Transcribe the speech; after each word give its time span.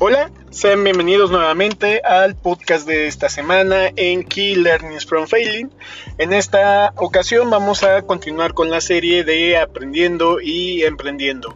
Hola, 0.00 0.30
sean 0.50 0.84
bienvenidos 0.84 1.32
nuevamente 1.32 2.00
al 2.02 2.36
podcast 2.36 2.86
de 2.86 3.08
esta 3.08 3.28
semana 3.28 3.90
en 3.96 4.22
Key 4.22 4.54
Learnings 4.54 5.04
from 5.04 5.26
Failing. 5.26 5.72
En 6.18 6.32
esta 6.32 6.92
ocasión 6.94 7.50
vamos 7.50 7.82
a 7.82 8.02
continuar 8.02 8.54
con 8.54 8.70
la 8.70 8.80
serie 8.80 9.24
de 9.24 9.56
Aprendiendo 9.56 10.40
y 10.40 10.84
Emprendiendo. 10.84 11.52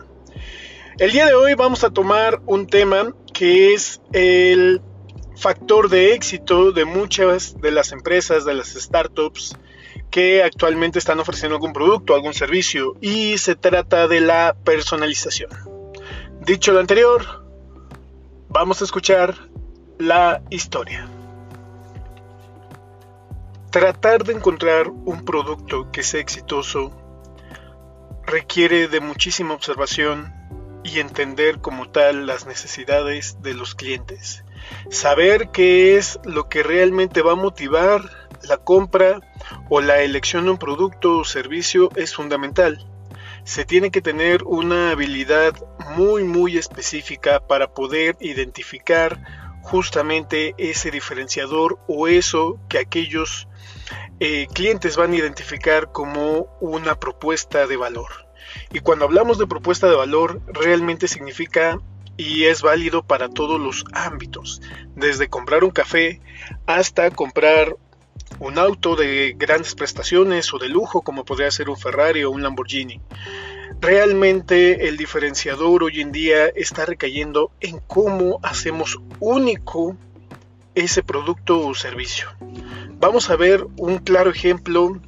El 0.98 1.12
día 1.12 1.26
de 1.26 1.34
hoy 1.34 1.54
vamos 1.54 1.84
a 1.84 1.90
tomar 1.90 2.40
un 2.46 2.66
tema 2.66 3.14
que 3.32 3.74
es 3.74 4.00
el 4.12 4.82
factor 5.36 5.88
de 5.88 6.12
éxito 6.14 6.72
de 6.72 6.84
muchas 6.84 7.60
de 7.60 7.70
las 7.70 7.92
empresas, 7.92 8.44
de 8.44 8.54
las 8.54 8.70
startups 8.70 9.56
que 10.10 10.42
actualmente 10.42 10.98
están 10.98 11.20
ofreciendo 11.20 11.54
algún 11.54 11.72
producto, 11.72 12.16
algún 12.16 12.34
servicio 12.34 12.96
y 13.00 13.38
se 13.38 13.54
trata 13.54 14.08
de 14.08 14.20
la 14.20 14.56
personalización. 14.64 15.50
Dicho 16.44 16.72
lo 16.72 16.80
anterior, 16.80 17.41
Vamos 18.54 18.82
a 18.82 18.84
escuchar 18.84 19.34
la 19.98 20.42
historia. 20.50 21.08
Tratar 23.70 24.24
de 24.24 24.34
encontrar 24.34 24.90
un 24.90 25.24
producto 25.24 25.90
que 25.90 26.02
sea 26.02 26.20
exitoso 26.20 26.92
requiere 28.26 28.88
de 28.88 29.00
muchísima 29.00 29.54
observación 29.54 30.34
y 30.84 31.00
entender 31.00 31.60
como 31.60 31.88
tal 31.88 32.26
las 32.26 32.44
necesidades 32.44 33.40
de 33.40 33.54
los 33.54 33.74
clientes. 33.74 34.44
Saber 34.90 35.48
qué 35.48 35.96
es 35.96 36.20
lo 36.22 36.50
que 36.50 36.62
realmente 36.62 37.22
va 37.22 37.32
a 37.32 37.36
motivar 37.36 38.02
la 38.42 38.58
compra 38.58 39.22
o 39.70 39.80
la 39.80 40.02
elección 40.02 40.44
de 40.44 40.50
un 40.50 40.58
producto 40.58 41.16
o 41.16 41.24
servicio 41.24 41.88
es 41.96 42.14
fundamental 42.14 42.86
se 43.44 43.64
tiene 43.64 43.90
que 43.90 44.02
tener 44.02 44.44
una 44.44 44.90
habilidad 44.90 45.54
muy 45.96 46.24
muy 46.24 46.56
específica 46.56 47.40
para 47.46 47.72
poder 47.74 48.16
identificar 48.20 49.20
justamente 49.62 50.54
ese 50.58 50.90
diferenciador 50.90 51.78
o 51.86 52.08
eso 52.08 52.58
que 52.68 52.78
aquellos 52.78 53.48
eh, 54.20 54.46
clientes 54.52 54.96
van 54.96 55.12
a 55.12 55.16
identificar 55.16 55.92
como 55.92 56.46
una 56.60 56.94
propuesta 56.98 57.66
de 57.66 57.76
valor. 57.76 58.10
Y 58.72 58.80
cuando 58.80 59.04
hablamos 59.04 59.38
de 59.38 59.46
propuesta 59.46 59.88
de 59.88 59.96
valor, 59.96 60.40
realmente 60.46 61.08
significa 61.08 61.78
y 62.16 62.44
es 62.44 62.62
válido 62.62 63.02
para 63.02 63.28
todos 63.28 63.60
los 63.60 63.84
ámbitos, 63.92 64.60
desde 64.94 65.28
comprar 65.28 65.64
un 65.64 65.70
café 65.70 66.20
hasta 66.66 67.10
comprar 67.10 67.76
un 68.38 68.58
auto 68.58 68.96
de 68.96 69.34
grandes 69.36 69.74
prestaciones 69.74 70.52
o 70.52 70.58
de 70.58 70.68
lujo 70.68 71.02
como 71.02 71.24
podría 71.24 71.50
ser 71.50 71.70
un 71.70 71.76
Ferrari 71.76 72.24
o 72.24 72.30
un 72.30 72.42
Lamborghini. 72.42 73.00
Realmente 73.82 74.86
el 74.86 74.96
diferenciador 74.96 75.82
hoy 75.82 76.00
en 76.00 76.12
día 76.12 76.46
está 76.46 76.86
recayendo 76.86 77.50
en 77.58 77.80
cómo 77.80 78.38
hacemos 78.44 79.00
único 79.18 79.96
ese 80.76 81.02
producto 81.02 81.66
o 81.66 81.74
servicio. 81.74 82.28
Vamos 83.00 83.28
a 83.28 83.34
ver 83.34 83.66
un 83.76 83.98
claro 83.98 84.30
ejemplo 84.30 85.00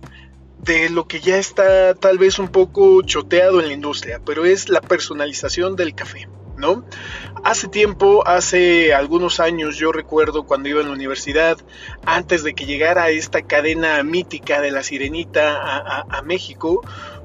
de 0.58 0.90
lo 0.90 1.06
que 1.06 1.20
ya 1.20 1.36
está 1.36 1.94
tal 1.94 2.18
vez 2.18 2.40
un 2.40 2.48
poco 2.48 3.00
choteado 3.02 3.60
en 3.60 3.68
la 3.68 3.74
industria, 3.74 4.20
pero 4.26 4.44
es 4.44 4.68
la 4.68 4.80
personalización 4.80 5.76
del 5.76 5.94
café. 5.94 6.26
¿no? 6.56 6.84
Hace 7.42 7.68
tiempo, 7.68 8.26
hace 8.26 8.94
algunos 8.94 9.40
años, 9.40 9.76
yo 9.76 9.92
recuerdo 9.92 10.44
cuando 10.44 10.68
iba 10.68 10.80
en 10.80 10.88
la 10.88 10.92
universidad, 10.92 11.58
antes 12.04 12.42
de 12.42 12.54
que 12.54 12.66
llegara 12.66 13.10
esta 13.10 13.42
cadena 13.42 14.02
mítica 14.02 14.60
de 14.60 14.70
la 14.70 14.82
sirenita 14.82 16.04
a, 16.08 16.22
México, 16.22 16.80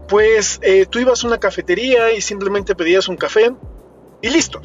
pues 0.10 0.60
eh, 0.64 0.86
tú 0.90 1.00
ibas 1.00 1.24
a 1.24 1.28
una 1.28 1.40
cafetería 1.40 2.12
y 2.12 2.22
simplemente 2.22 2.76
pedías 2.76 3.08
un 3.08 3.16
café 3.16 3.52
y 4.22 4.30
listo. 4.30 4.62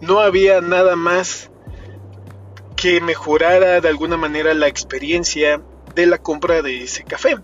No 0.00 0.20
había 0.20 0.60
nada 0.60 0.94
más 0.94 1.50
que 2.76 3.00
mejorara 3.00 3.80
de 3.80 3.88
alguna 3.88 4.16
manera 4.16 4.54
la 4.54 4.68
experiencia 4.68 5.60
de 5.94 6.06
la 6.06 6.18
compra 6.18 6.62
de 6.62 6.84
ese 6.84 7.02
café. 7.02 7.36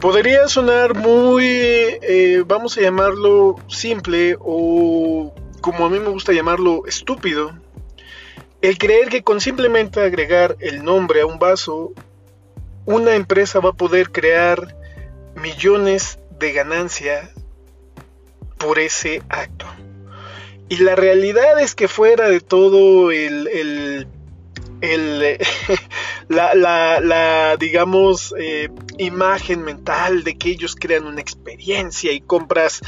Podría 0.00 0.48
sonar 0.48 0.94
muy, 0.94 1.44
eh, 1.44 2.42
vamos 2.46 2.78
a 2.78 2.80
llamarlo 2.80 3.56
simple 3.68 4.36
o 4.40 5.34
como 5.60 5.84
a 5.84 5.90
mí 5.90 5.98
me 5.98 6.08
gusta 6.08 6.32
llamarlo 6.32 6.86
estúpido, 6.86 7.52
el 8.62 8.78
creer 8.78 9.08
que 9.08 9.22
con 9.22 9.40
simplemente 9.40 10.00
agregar 10.00 10.56
el 10.60 10.82
nombre 10.82 11.20
a 11.20 11.26
un 11.26 11.38
vaso, 11.38 11.92
una 12.86 13.14
empresa 13.14 13.60
va 13.60 13.70
a 13.70 13.74
poder 13.74 14.10
crear 14.10 14.77
millones 15.38 16.18
de 16.38 16.52
ganancia 16.52 17.30
por 18.58 18.78
ese 18.78 19.22
acto. 19.28 19.66
Y 20.68 20.78
la 20.78 20.96
realidad 20.96 21.60
es 21.60 21.74
que 21.74 21.88
fuera 21.88 22.28
de 22.28 22.40
todo 22.40 23.10
el 23.10 24.06
el, 24.80 25.38
la, 26.28 27.00
la, 27.00 27.56
digamos, 27.56 28.34
eh, 28.38 28.68
imagen 28.98 29.62
mental 29.62 30.24
de 30.24 30.36
que 30.36 30.50
ellos 30.50 30.76
crean 30.76 31.06
una 31.06 31.20
experiencia 31.20 32.12
y 32.12 32.20
compras 32.20 32.80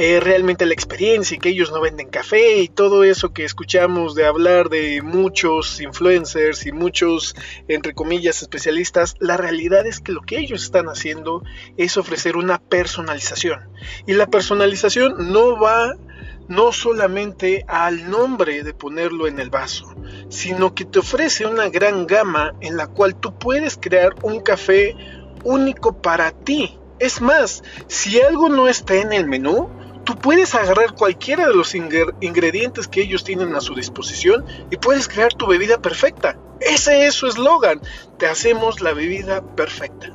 eh, 0.00 0.20
realmente 0.20 0.64
la 0.64 0.74
experiencia 0.74 1.34
y 1.34 1.38
que 1.40 1.48
ellos 1.48 1.72
no 1.72 1.80
venden 1.80 2.08
café 2.08 2.58
y 2.58 2.68
todo 2.68 3.02
eso 3.02 3.32
que 3.32 3.44
escuchamos 3.44 4.14
de 4.14 4.26
hablar 4.26 4.68
de 4.68 5.02
muchos 5.02 5.80
influencers 5.80 6.66
y 6.66 6.70
muchos, 6.70 7.34
entre 7.66 7.94
comillas, 7.94 8.40
especialistas, 8.40 9.16
la 9.18 9.36
realidad 9.36 9.88
es 9.88 9.98
que 9.98 10.12
lo 10.12 10.22
que 10.22 10.38
ellos 10.38 10.62
están 10.62 10.86
haciendo 10.86 11.42
es 11.76 11.96
ofrecer 11.96 12.36
una 12.36 12.60
personalización. 12.60 13.70
Y 14.06 14.12
la 14.12 14.28
personalización 14.28 15.32
no 15.32 15.58
va 15.58 15.96
no 16.46 16.70
solamente 16.70 17.64
al 17.66 18.08
nombre 18.08 18.62
de 18.62 18.74
ponerlo 18.74 19.26
en 19.26 19.40
el 19.40 19.50
vaso, 19.50 19.92
sino 20.28 20.76
que 20.76 20.84
te 20.84 21.00
ofrece 21.00 21.44
una 21.44 21.70
gran 21.70 22.06
gama 22.06 22.54
en 22.60 22.76
la 22.76 22.86
cual 22.86 23.16
tú 23.16 23.36
puedes 23.36 23.76
crear 23.76 24.14
un 24.22 24.42
café 24.42 24.94
único 25.42 26.00
para 26.00 26.30
ti. 26.30 26.78
Es 27.00 27.20
más, 27.20 27.64
si 27.88 28.20
algo 28.20 28.48
no 28.48 28.68
está 28.68 28.94
en 28.94 29.12
el 29.12 29.26
menú, 29.26 29.77
tú 30.04 30.16
puedes 30.16 30.54
agarrar 30.54 30.94
cualquiera 30.94 31.46
de 31.46 31.54
los 31.54 31.74
ingredientes 31.74 32.88
que 32.88 33.02
ellos 33.02 33.24
tienen 33.24 33.54
a 33.54 33.60
su 33.60 33.74
disposición 33.74 34.44
y 34.70 34.76
puedes 34.76 35.08
crear 35.08 35.34
tu 35.34 35.46
bebida 35.46 35.80
perfecta. 35.80 36.38
Ese 36.60 37.06
es 37.06 37.14
su 37.14 37.26
eslogan. 37.26 37.80
Te 38.18 38.26
hacemos 38.26 38.80
la 38.80 38.92
bebida 38.92 39.42
perfecta. 39.54 40.10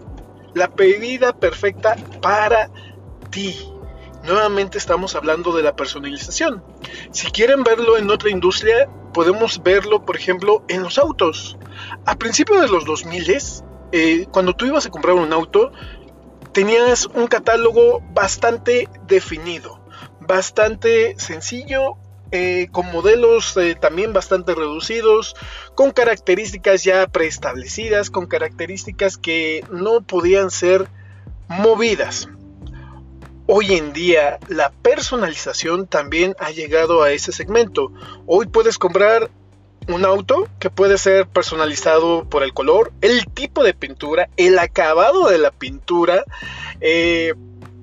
La 0.54 0.68
bebida 0.68 1.34
perfecta 1.34 1.96
para 2.22 2.70
ti 3.30 3.56
nuevamente 4.24 4.78
estamos 4.78 5.16
hablando 5.16 5.56
de 5.56 5.64
la 5.64 5.76
personalización. 5.76 6.64
Si 7.12 7.30
quieren 7.32 7.64
verlo 7.64 7.98
en 7.98 8.10
otra 8.10 8.30
industria, 8.30 8.90
podemos 9.14 9.62
verlo, 9.62 10.06
por 10.06 10.16
ejemplo, 10.16 10.64
en 10.68 10.84
los 10.84 10.98
autos. 10.98 11.58
A 12.06 12.16
principios 12.16 12.62
de 12.62 12.68
los 12.70 12.86
2000, 12.86 13.42
eh, 13.92 14.28
cuando 14.32 14.54
tú 14.54 14.66
ibas 14.66 14.86
a 14.86 14.90
comprar 14.90 15.16
un 15.16 15.32
auto, 15.34 15.72
tenías 16.54 17.08
un 17.08 17.28
catálogo 17.28 18.02
bastante 18.14 18.88
definido, 19.08 19.80
bastante 20.22 21.20
sencillo. 21.20 21.98
Eh, 22.36 22.70
con 22.72 22.88
modelos 22.92 23.56
eh, 23.58 23.76
también 23.80 24.12
bastante 24.12 24.56
reducidos, 24.56 25.36
con 25.76 25.92
características 25.92 26.84
ya 26.84 27.06
preestablecidas, 27.06 28.10
con 28.10 28.26
características 28.26 29.20
que 29.20 29.64
no 29.70 30.02
podían 30.02 30.50
ser 30.50 30.88
movidas. 31.48 32.28
Hoy 33.46 33.74
en 33.76 33.94
día 33.94 34.40
la 34.48 34.72
personalización 34.72 35.86
también 35.86 36.36
ha 36.40 36.50
llegado 36.50 37.04
a 37.04 37.12
ese 37.12 37.32
segmento. 37.32 37.92
Hoy 38.26 38.48
puedes 38.48 38.80
comprar 38.80 39.30
un 39.88 40.06
auto 40.06 40.48
que 40.60 40.70
puede 40.70 40.98
ser 40.98 41.28
personalizado 41.28 42.26
por 42.26 42.44
el 42.44 42.54
color, 42.54 42.92
el 43.02 43.26
tipo 43.28 43.64
de 43.64 43.74
pintura, 43.74 44.30
el 44.38 44.60
acabado 44.60 45.30
de 45.30 45.38
la 45.38 45.52
pintura. 45.52 46.24
Eh, 46.82 47.34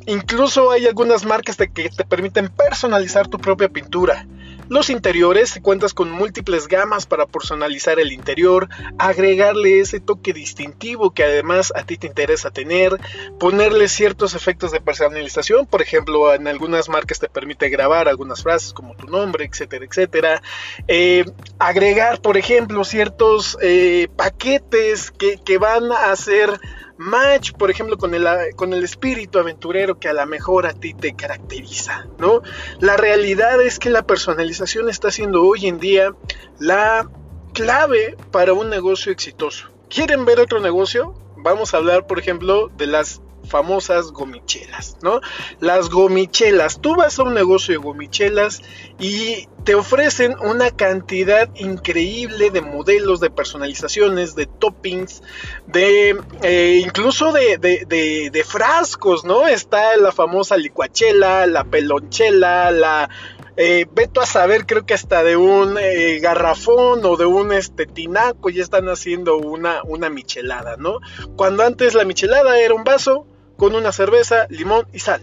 incluso 0.07 0.71
hay 0.71 0.87
algunas 0.87 1.25
marcas 1.25 1.57
que 1.57 1.67
te 1.67 2.05
permiten 2.05 2.49
personalizar 2.49 3.29
tu 3.29 3.39
propia 3.39 3.69
pintura. 3.69 4.27
Los 4.71 4.89
interiores, 4.89 5.59
cuentas 5.61 5.95
con 5.95 6.13
múltiples 6.13 6.69
gamas 6.69 7.05
para 7.05 7.27
personalizar 7.27 7.99
el 7.99 8.13
interior, 8.13 8.69
agregarle 8.99 9.81
ese 9.81 9.99
toque 9.99 10.33
distintivo 10.33 11.11
que 11.11 11.25
además 11.25 11.73
a 11.75 11.83
ti 11.83 11.97
te 11.97 12.07
interesa 12.07 12.53
tener, 12.53 12.97
ponerle 13.41 13.89
ciertos 13.89 14.37
efectos 14.37 14.71
de 14.71 14.81
personalización, 14.81 15.67
por 15.67 15.83
ejemplo, 15.83 16.33
en 16.33 16.47
algunas 16.47 16.89
marcas 16.89 17.19
te 17.19 17.29
permite 17.29 17.69
grabar 17.69 18.07
algunas 18.07 18.45
frases 18.45 18.73
como 18.73 18.95
tu 18.95 19.09
nombre, 19.09 19.45
etcétera, 19.45 19.85
etcétera. 19.85 20.41
Eh, 20.87 21.25
agregar, 21.59 22.21
por 22.21 22.37
ejemplo, 22.37 22.85
ciertos 22.85 23.59
eh, 23.61 24.07
paquetes 24.15 25.11
que, 25.11 25.39
que 25.45 25.59
van 25.59 25.91
a 25.91 26.13
hacer 26.13 26.61
match, 27.01 27.53
por 27.53 27.71
ejemplo, 27.71 27.97
con 27.97 28.15
el, 28.15 28.29
con 28.57 28.75
el 28.75 28.85
espíritu 28.85 29.39
aventurero 29.39 29.99
que 29.99 30.09
a 30.09 30.13
lo 30.13 30.27
mejor 30.27 30.67
a 30.67 30.75
ti 30.75 30.93
te 30.93 31.15
caracteriza, 31.15 32.07
¿no? 32.19 32.43
La 32.79 32.99
realidad 32.99 33.61
es 33.63 33.79
que 33.79 33.89
la 33.89 34.03
personalización 34.03 34.91
está 34.91 35.11
siendo 35.11 35.43
hoy 35.43 35.67
en 35.67 35.81
día 35.81 36.15
la 36.59 37.09
clave 37.55 38.17
para 38.31 38.53
un 38.53 38.69
negocio 38.69 39.11
exitoso. 39.11 39.71
¿Quieren 39.89 40.27
ver 40.27 40.41
otro 40.41 40.61
negocio? 40.61 41.15
Vamos 41.39 41.73
a 41.73 41.79
hablar, 41.79 42.07
por 42.07 42.19
ejemplo, 42.19 42.69
de 42.77 42.87
las 42.87 43.23
famosas 43.45 44.13
gomichelas, 44.13 44.97
¿no? 45.03 45.21
Las 45.61 45.91
gomichelas, 45.91 46.81
tú 46.81 46.97
vas 46.97 47.19
a 47.19 47.23
un 47.23 47.35
negocio 47.35 47.73
de 47.73 47.79
gomichelas 47.79 48.63
y 48.99 49.49
te 49.65 49.75
ofrecen 49.75 50.37
una 50.41 50.71
cantidad 50.71 51.49
increíble 51.57 52.51
de 52.51 52.61
modelos, 52.61 53.21
de 53.21 53.31
personalizaciones, 53.31 54.35
de 54.35 54.47
toppings, 54.47 55.23
de 55.67 56.19
eh, 56.43 56.83
incluso 56.85 57.33
de, 57.33 58.45
frascos, 58.47 59.25
¿no? 59.25 59.47
Está 59.47 59.97
la 59.97 60.13
famosa 60.13 60.57
licuachela, 60.57 61.47
la 61.47 61.65
pelonchela, 61.65 62.71
la 62.71 63.11
eh, 63.57 63.87
veto 63.93 64.23
a 64.23 64.27
saber, 64.27 64.65
creo 64.65 64.87
que 64.87 64.95
hasta 64.95 65.23
de 65.23 65.37
un 65.37 65.77
eh, 65.79 66.19
garrafón 66.21 67.05
o 67.05 67.17
de 67.17 67.27
un 67.27 67.53
este, 67.53 67.85
tinaco 67.85 68.49
ya 68.49 68.63
están 68.63 68.89
haciendo 68.89 69.37
una, 69.37 69.83
una 69.85 70.09
michelada, 70.09 70.77
¿no? 70.79 71.01
Cuando 71.37 71.65
antes 71.65 71.95
la 71.95 72.05
michelada 72.05 72.59
era 72.59 72.75
un 72.75 72.85
vaso 72.85 73.27
con 73.61 73.75
una 73.75 73.93
cerveza, 73.93 74.47
limón 74.49 74.87
y 74.91 75.01
sal. 75.01 75.21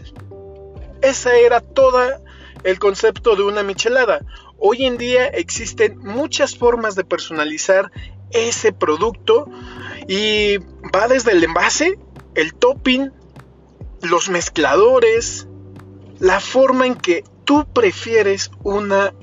Ese 1.01 1.43
era 1.43 1.59
todo 1.59 1.99
el 2.63 2.77
concepto 2.77 3.35
de 3.35 3.41
una 3.41 3.63
michelada. 3.63 4.23
Hoy 4.59 4.85
en 4.85 4.99
día 4.99 5.25
existen 5.25 5.97
muchas 5.97 6.55
formas 6.55 6.93
de 6.93 7.03
personalizar 7.03 7.91
ese 8.29 8.73
producto 8.73 9.49
y 10.07 10.59
va 10.95 11.07
desde 11.07 11.31
el 11.31 11.43
envase, 11.43 11.97
el 12.35 12.53
topping, 12.53 13.11
los 14.03 14.29
mezcladores, 14.29 15.47
la 16.19 16.39
forma 16.39 16.85
en 16.85 16.93
que 16.93 17.23
tú 17.43 17.65
prefieres 17.73 18.51
una 18.61 19.15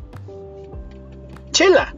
chela 1.53 1.94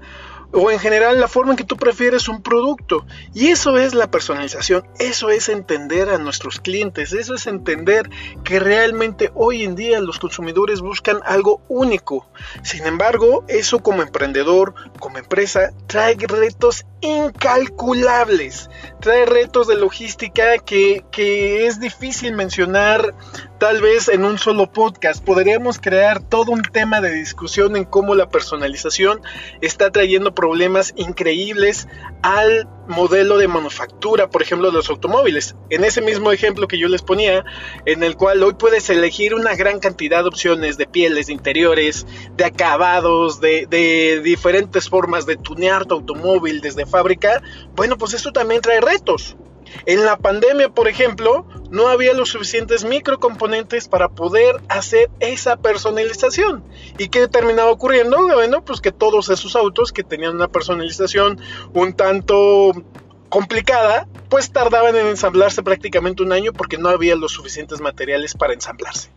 o 0.57 0.71
en 0.71 0.79
general 0.79 1.21
la 1.21 1.29
forma 1.29 1.53
en 1.53 1.59
que 1.59 1.65
tú 1.65 1.77
prefieres 1.77 2.29
un 2.29 2.43
producto. 2.43 3.05
Y 3.35 3.49
eso 3.49 3.77
es 3.77 3.95
la 3.95 4.11
personalización, 4.11 4.87
eso 4.99 5.29
es 5.29 5.51
entender 5.51 6.09
a 6.09 6.19
nuestros 6.19 6.61
clientes, 6.61 7.13
eso 7.13 7.35
es 7.35 7.47
entender 7.47 8.09
que 8.43 8.59
realmente 8.59 9.31
hoy 9.35 9.65
en 9.65 9.75
día 9.77 10.01
los 10.01 10.19
consumidores 10.19 10.81
buscan 10.81 11.21
algo 11.27 11.61
único. 11.69 12.27
Sin 12.63 12.87
embargo, 12.87 13.45
eso 13.49 13.81
como 13.81 14.03
emprendedor, 14.03 14.75
como 14.99 15.19
empresa, 15.19 15.73
trae 15.87 16.17
retos 16.17 16.87
incalculables, 17.03 18.71
trae 19.01 19.27
retos 19.27 19.69
de 19.69 19.77
logística 19.77 20.57
que, 20.59 21.05
que 21.11 21.67
es 21.67 21.79
difícil 21.79 22.33
mencionar 22.33 23.15
Tal 23.59 23.81
vez 23.81 24.09
en 24.09 24.27
un 24.27 24.37
solo 24.37 24.71
podcast 24.71 25.25
podríamos 25.25 25.79
crear 25.79 26.23
todo 26.23 26.53
un 26.53 26.61
tema 26.61 27.01
de 27.01 27.11
discusión 27.11 27.75
en 27.77 27.87
cómo 27.87 28.15
la 28.15 28.29
personalización 28.29 29.23
está 29.63 29.91
trayendo 29.91 30.35
problemas 30.35 30.46
increíbles 30.97 31.89
al 32.23 32.69
modelo 32.89 33.39
de 33.39 33.49
manufactura, 33.49 34.31
por 34.31 34.43
ejemplo, 34.43 34.69
de 34.69 34.75
los 34.75 34.89
automóviles. 34.91 35.57
En 35.71 35.85
ese 35.85 36.01
mismo 36.01 36.33
ejemplo 36.33 36.69
que 36.69 36.79
yo 36.79 36.89
les 36.89 37.03
ponía, 37.03 37.45
en 37.85 38.03
el 38.03 38.17
cual 38.17 38.43
hoy 38.43 38.55
puedes 38.55 38.89
elegir 38.91 39.35
una 39.35 39.55
gran 39.57 39.81
cantidad 39.81 40.23
de 40.23 40.29
opciones 40.29 40.77
de 40.77 40.87
pieles, 40.87 41.27
de 41.27 41.33
interiores, 41.33 42.07
de 42.37 42.45
acabados, 42.45 43.41
de, 43.41 43.67
de 43.67 44.21
diferentes 44.23 44.89
formas 44.89 45.27
de 45.27 45.37
tunear 45.37 45.85
tu 45.87 45.95
automóvil 45.95 46.61
desde 46.61 46.87
fábrica, 46.87 47.43
bueno, 47.75 47.99
pues 47.99 48.15
esto 48.15 48.33
también 48.33 48.61
trae 48.61 48.81
retos. 48.81 49.37
En 49.85 50.05
la 50.05 50.17
pandemia, 50.17 50.69
por 50.69 50.89
ejemplo, 50.89 51.47
no 51.71 51.89
había 51.89 52.15
los 52.15 52.31
suficientes 52.31 52.85
microcomponentes 52.85 53.89
para 53.89 54.09
poder 54.09 54.57
hacer 54.69 55.11
esa 55.21 55.57
personalización. 55.57 56.65
¿Y 56.99 57.09
qué 57.09 57.29
terminaba 57.29 57.71
ocurriendo? 57.71 58.19
Bueno, 58.29 58.65
pues 58.65 58.81
que 58.81 58.93
todos 58.93 59.29
esos 59.29 59.57
autos 59.57 59.93
que 59.93 60.05
tenían 60.05 60.35
una 60.35 60.49
personalización 60.49 61.41
un 61.73 61.93
tanto 61.95 62.73
complicada, 63.29 64.09
pues 64.29 64.53
tardaban 64.53 64.97
en 64.97 65.07
ensamblarse 65.07 65.63
prácticamente 65.63 66.23
un 66.23 66.33
año 66.33 66.53
porque 66.53 66.79
no 66.79 66.89
había 66.89 67.17
los 67.17 67.33
suficientes 67.33 67.81
materiales 67.81 68.35
para 68.35 68.55
ensamblarse. 68.55 69.11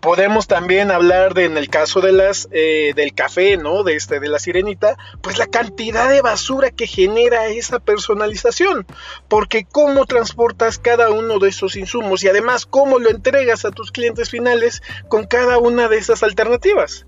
Podemos 0.00 0.46
también 0.46 0.90
hablar 0.90 1.34
de, 1.34 1.44
en 1.44 1.56
el 1.56 1.68
caso 1.68 2.00
de 2.00 2.12
las, 2.12 2.48
eh, 2.52 2.92
del 2.94 3.14
café, 3.14 3.56
¿no? 3.56 3.82
De, 3.82 3.94
este, 3.94 4.20
de 4.20 4.28
la 4.28 4.38
sirenita, 4.38 4.96
pues 5.22 5.38
la 5.38 5.46
cantidad 5.46 6.08
de 6.10 6.22
basura 6.22 6.70
que 6.70 6.86
genera 6.86 7.48
esa 7.48 7.78
personalización. 7.78 8.86
Porque 9.28 9.64
cómo 9.64 10.06
transportas 10.06 10.78
cada 10.78 11.10
uno 11.10 11.38
de 11.38 11.48
esos 11.48 11.76
insumos 11.76 12.22
y 12.24 12.28
además 12.28 12.66
cómo 12.66 12.98
lo 12.98 13.10
entregas 13.10 13.64
a 13.64 13.70
tus 13.70 13.92
clientes 13.92 14.30
finales 14.30 14.82
con 15.08 15.26
cada 15.26 15.58
una 15.58 15.88
de 15.88 15.98
esas 15.98 16.22
alternativas 16.22 17.06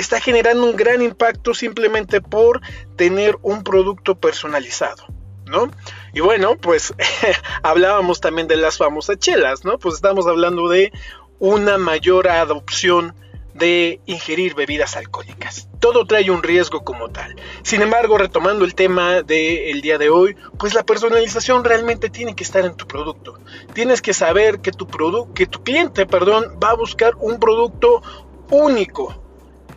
está 0.00 0.20
generando 0.20 0.64
un 0.64 0.76
gran 0.76 1.02
impacto 1.02 1.54
simplemente 1.54 2.20
por 2.20 2.60
tener 2.96 3.38
un 3.42 3.62
producto 3.62 4.18
personalizado. 4.18 5.04
¿No? 5.46 5.68
Y 6.12 6.20
bueno, 6.20 6.56
pues 6.56 6.94
hablábamos 7.64 8.20
también 8.20 8.46
de 8.46 8.56
las 8.56 8.76
famosas 8.76 9.18
chelas, 9.18 9.64
¿no? 9.64 9.78
Pues 9.78 9.96
estamos 9.96 10.28
hablando 10.28 10.68
de 10.68 10.92
una 11.40 11.78
mayor 11.78 12.28
adopción 12.28 13.14
de 13.54 14.00
ingerir 14.06 14.54
bebidas 14.54 14.96
alcohólicas. 14.96 15.68
Todo 15.80 16.06
trae 16.06 16.30
un 16.30 16.42
riesgo 16.42 16.84
como 16.84 17.10
tal. 17.10 17.36
Sin 17.62 17.82
embargo, 17.82 18.16
retomando 18.16 18.64
el 18.64 18.74
tema 18.74 19.22
del 19.22 19.80
día 19.80 19.98
de 19.98 20.10
hoy, 20.10 20.36
pues 20.58 20.74
la 20.74 20.84
personalización 20.84 21.64
realmente 21.64 22.10
tiene 22.10 22.36
que 22.36 22.44
estar 22.44 22.64
en 22.64 22.76
tu 22.76 22.86
producto. 22.86 23.38
Tienes 23.72 24.02
que 24.02 24.14
saber 24.14 24.60
que 24.60 24.70
tu, 24.70 24.86
que 25.34 25.46
tu 25.46 25.62
cliente 25.62 26.06
perdón, 26.06 26.58
va 26.62 26.70
a 26.70 26.76
buscar 26.76 27.14
un 27.18 27.40
producto 27.40 28.02
único, 28.50 29.20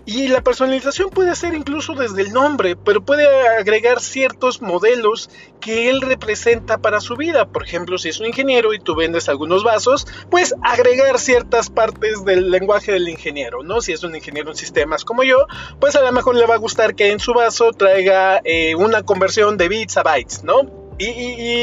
y 0.05 0.27
la 0.27 0.41
personalización 0.41 1.09
puede 1.09 1.35
ser 1.35 1.53
incluso 1.53 1.93
desde 1.93 2.23
el 2.23 2.33
nombre, 2.33 2.75
pero 2.75 3.03
puede 3.05 3.25
agregar 3.47 4.01
ciertos 4.01 4.61
modelos 4.61 5.29
que 5.61 5.89
él 5.89 6.01
representa 6.01 6.77
para 6.77 6.99
su 6.99 7.15
vida. 7.15 7.47
Por 7.47 7.63
ejemplo, 7.63 7.97
si 7.97 8.09
es 8.09 8.19
un 8.19 8.25
ingeniero 8.25 8.73
y 8.73 8.79
tú 8.79 8.95
vendes 8.95 9.29
algunos 9.29 9.63
vasos, 9.63 10.05
pues 10.29 10.53
agregar 10.61 11.19
ciertas 11.19 11.69
partes 11.69 12.25
del 12.25 12.51
lenguaje 12.51 12.91
del 12.91 13.07
ingeniero, 13.07 13.63
¿no? 13.63 13.79
Si 13.79 13.93
es 13.93 14.03
un 14.03 14.15
ingeniero 14.15 14.49
en 14.49 14.57
sistemas 14.57 15.05
como 15.05 15.23
yo, 15.23 15.47
pues 15.79 15.95
a 15.95 16.01
lo 16.01 16.11
mejor 16.11 16.35
le 16.35 16.45
va 16.45 16.55
a 16.55 16.59
gustar 16.59 16.95
que 16.95 17.11
en 17.11 17.19
su 17.19 17.33
vaso 17.33 17.71
traiga 17.71 18.41
eh, 18.43 18.75
una 18.75 19.03
conversión 19.03 19.55
de 19.55 19.69
bits 19.69 19.97
a 19.97 20.03
bytes, 20.03 20.43
¿no? 20.43 20.83
Y, 20.97 21.05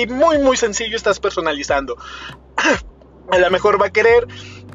y 0.01 0.07
muy, 0.07 0.39
muy 0.39 0.57
sencillo 0.57 0.97
estás 0.97 1.21
personalizando. 1.21 1.97
a 3.31 3.39
lo 3.39 3.51
mejor 3.51 3.81
va 3.81 3.87
a 3.87 3.93
querer 3.93 4.27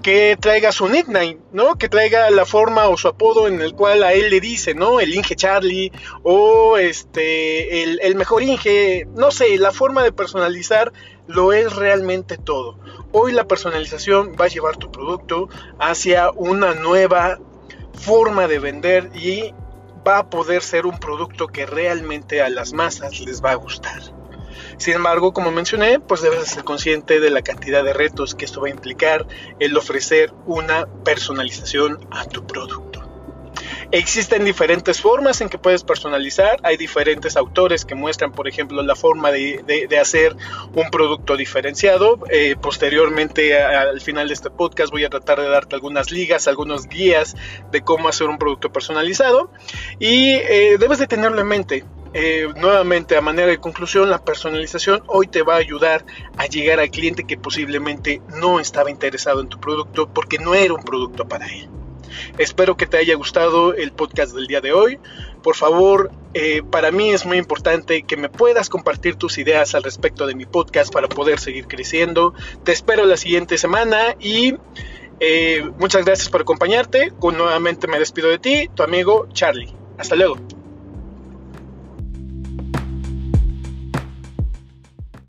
que 0.06 0.38
traiga 0.40 0.72
su 0.72 0.88
nickname, 0.88 1.40
¿no? 1.52 1.80
Que 1.80 1.90
traiga 1.90 2.30
la 2.30 2.46
forma 2.46 2.90
o 2.90 2.96
su 2.96 3.07
apodo 3.07 3.48
en 3.48 3.60
el 3.60 3.74
cual 3.74 4.04
a 4.04 4.13
él 4.13 4.30
le 4.30 4.40
dice, 4.40 4.75
¿no? 4.75 5.00
El 5.00 5.12
Inge 5.16 5.36
Charlie 5.36 5.92
o 6.22 6.78
este, 6.78 7.81
el, 7.81 8.13
mejor 8.13 8.44
Inge, 8.44 9.07
no 9.16 9.31
sé, 9.31 9.57
la 9.57 9.72
forma 9.72 10.04
de 10.04 10.12
personalizar 10.12 10.94
lo 11.25 11.54
es 11.54 11.75
realmente 11.75 12.38
todo. 12.38 12.78
Hoy 13.13 13.31
la 13.31 13.48
personalización 13.48 14.36
va 14.40 14.46
a 14.46 14.50
llevar 14.50 14.78
tu 14.78 14.92
producto 14.92 15.50
hacia 15.80 16.30
una 16.30 16.75
nueva 16.75 17.40
forma 17.94 18.47
de 18.47 18.59
vender 18.59 19.09
y 19.16 19.56
va 20.07 20.19
a 20.19 20.30
poder 20.30 20.62
ser 20.62 20.85
un 20.85 21.00
producto 21.00 21.47
que 21.47 21.66
realmente 21.66 22.44
a 22.44 22.50
las 22.50 22.74
masas 22.74 23.21
les 23.21 23.44
va 23.44 23.54
a 23.54 23.56
gustar. 23.56 24.04
Sin 24.78 24.94
embargo, 24.95 25.33
como 25.33 25.52
mencioné, 25.52 26.00
pues 26.00 26.21
debes 26.21 26.47
ser 26.47 26.64
consciente 26.64 27.19
de 27.19 27.30
la 27.30 27.42
cantidad 27.42 27.83
de 27.83 27.94
retos 27.94 28.35
que 28.35 28.45
esto 28.45 28.62
va 28.62 28.68
a 28.68 28.71
implicar 28.71 29.28
el 29.59 29.78
ofrecer 29.78 30.33
una 30.45 30.88
personalización 31.04 32.07
a 32.12 32.26
tu 32.26 32.45
producto. 32.45 33.06
Existen 33.92 34.44
diferentes 34.44 35.00
formas 35.00 35.42
en 35.42 35.50
que 35.50 35.57
puedes 35.57 35.83
personalizar. 35.83 36.57
Hay 36.64 36.78
diferentes 36.78 37.38
autores 37.38 37.85
que 37.85 37.95
muestran, 37.95 38.31
por 38.31 38.47
ejemplo, 38.47 38.81
la 38.81 38.95
forma 38.95 39.31
de, 39.31 39.88
hacer 40.00 40.35
un 40.74 40.90
producto 40.90 41.38
diferenciado. 41.38 42.19
Eh, 42.30 42.56
posteriormente, 42.59 43.57
al 43.57 44.02
final 44.02 44.28
de 44.28 44.33
este 44.33 44.50
podcast, 44.50 44.92
voy 44.92 45.06
a 45.06 45.09
tratar 45.09 45.40
de 45.40 45.47
darte 45.47 45.76
algunas 45.76 46.12
ligas, 46.12 46.47
algunos 46.47 46.88
guías 46.88 47.35
de 47.71 47.81
cómo 47.81 48.09
hacer 48.09 48.28
un 48.28 48.38
producto 48.38 48.71
personalizado. 48.71 49.52
Y 50.00 50.31
eh, 50.33 50.78
debes 50.80 51.00
de 51.00 51.07
tenerlo 51.07 51.40
en 51.42 51.47
mente. 51.47 51.85
Eh, 52.18 52.48
nuevamente, 52.56 53.18
a 53.18 53.22
manera 53.22 53.50
de 53.50 53.57
conclusión, 53.57 54.10
la 54.10 54.24
personalización 54.24 55.04
hoy 55.07 55.28
te 55.28 55.44
va 55.44 55.56
a 55.56 55.57
ayudar 55.57 56.06
a 56.38 56.45
llegar 56.45 56.80
al 56.80 56.90
cliente 56.90 57.26
que 57.26 57.38
posiblemente 57.38 58.22
no 58.40 58.62
estaba 58.62 58.90
interesado 58.90 59.42
en 59.42 59.50
tu 59.50 59.60
producto 59.60 60.07
porque 60.07 60.38
no 60.38 60.56
era 60.56 60.74
un 60.74 60.81
producto 60.81 61.28
para 61.28 61.48
él. 61.48 61.68
Espero 62.38 62.78
que 62.78 62.86
te 62.86 62.95
haya 62.95 63.16
gustado 63.16 63.74
el 63.74 63.92
podcast 63.92 64.34
del 64.34 64.48
día 64.48 64.62
de 64.62 64.72
hoy. 64.72 64.98
Por 65.44 65.57
favor, 65.57 66.10
eh, 66.34 66.64
para 66.64 66.90
mí 66.90 67.10
es 67.10 67.26
muy 67.26 67.38
importante 67.38 68.04
que 68.04 68.16
me 68.16 68.30
puedas 68.30 68.69
compartir 68.69 69.18
tus 69.18 69.38
ideas 69.38 69.76
al 69.76 69.84
respecto 69.84 70.26
de 70.26 70.36
mi 70.36 70.45
podcast 70.45 70.94
para 70.94 71.10
poder 71.10 71.42
seguir 71.42 71.68
creciendo. 71.68 72.34
Te 72.64 72.72
espero 72.72 73.06
la 73.06 73.18
siguiente 73.18 73.57
semana 73.57 74.16
y 74.22 74.56
eh, 75.19 75.69
muchas 75.80 76.06
gracias 76.06 76.30
por 76.30 76.44
acompañarte. 76.44 77.12
Nuevamente 77.22 77.88
me 77.90 78.00
despido 78.00 78.30
de 78.30 78.40
ti, 78.40 78.69
tu 78.74 78.84
amigo 78.84 79.28
Charlie. 79.34 79.74
Hasta 79.98 80.16
luego. 80.16 80.38